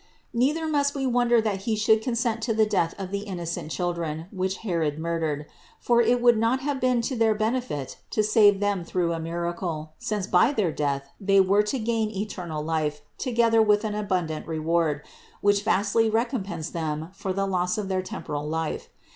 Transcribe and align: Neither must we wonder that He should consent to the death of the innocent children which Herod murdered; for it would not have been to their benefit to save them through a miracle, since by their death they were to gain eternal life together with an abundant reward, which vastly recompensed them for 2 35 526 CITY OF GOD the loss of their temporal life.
Neither 0.33 0.65
must 0.65 0.95
we 0.95 1.05
wonder 1.05 1.39
that 1.41 1.65
He 1.69 1.75
should 1.75 2.01
consent 2.01 2.41
to 2.41 2.55
the 2.55 2.65
death 2.65 2.95
of 2.97 3.11
the 3.11 3.19
innocent 3.19 3.69
children 3.69 4.25
which 4.31 4.57
Herod 4.65 4.97
murdered; 4.97 5.45
for 5.79 6.01
it 6.01 6.19
would 6.23 6.39
not 6.39 6.61
have 6.61 6.81
been 6.81 7.01
to 7.01 7.15
their 7.15 7.35
benefit 7.35 7.99
to 8.09 8.23
save 8.23 8.59
them 8.59 8.83
through 8.83 9.13
a 9.13 9.19
miracle, 9.19 9.93
since 9.99 10.25
by 10.25 10.53
their 10.53 10.71
death 10.71 11.11
they 11.21 11.39
were 11.39 11.61
to 11.61 11.77
gain 11.77 12.09
eternal 12.09 12.63
life 12.63 13.03
together 13.19 13.61
with 13.61 13.83
an 13.85 13.93
abundant 13.93 14.47
reward, 14.47 15.03
which 15.39 15.61
vastly 15.61 16.09
recompensed 16.09 16.73
them 16.73 17.09
for 17.13 17.29
2 17.29 17.29
35 17.29 17.29
526 17.29 17.29
CITY 17.29 17.29
OF 17.29 17.35
GOD 17.35 17.35
the 17.35 17.51
loss 17.51 17.77
of 17.77 17.87
their 17.89 18.01
temporal 18.01 18.49
life. 18.49 18.89